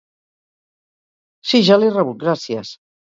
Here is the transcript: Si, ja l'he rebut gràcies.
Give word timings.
Si, 1.51 1.61
ja 1.67 1.77
l'he 1.81 1.93
rebut 1.93 2.21
gràcies. 2.25 2.73